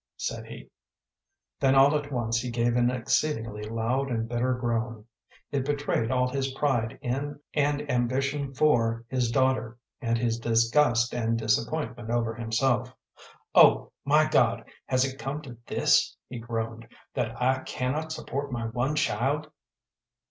said 0.17 0.47
he. 0.47 0.67
Then 1.59 1.75
all 1.75 1.95
at 1.95 2.11
once 2.11 2.39
he 2.41 2.49
gave 2.49 2.75
an 2.75 2.89
exceedingly 2.89 3.61
loud 3.69 4.09
and 4.09 4.27
bitter 4.27 4.55
groan. 4.55 5.05
It 5.51 5.63
betrayed 5.63 6.09
all 6.09 6.27
his 6.27 6.51
pride 6.53 6.97
in 7.03 7.39
and 7.53 7.87
ambition 7.87 8.51
for 8.55 9.05
his 9.09 9.29
daughter 9.29 9.77
and 10.01 10.17
his 10.17 10.39
disgust 10.39 11.13
and 11.13 11.37
disappointment 11.37 12.09
over 12.09 12.33
himself. 12.33 12.91
"Oh! 13.53 13.91
my 14.03 14.27
God, 14.27 14.65
has 14.87 15.05
it 15.05 15.19
come 15.19 15.39
to 15.43 15.55
this," 15.67 16.17
he 16.27 16.39
groaned, 16.39 16.87
"that 17.13 17.39
I 17.39 17.59
cannot 17.59 18.11
support 18.11 18.51
my 18.51 18.65
one 18.69 18.95
child!" 18.95 19.51